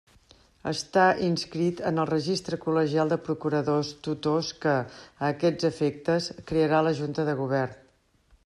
[0.69, 4.75] Estar inscrit en el registre col·legial de procuradors tutors que,
[5.23, 7.79] a aquests efectes, crearà la Junta de Govern.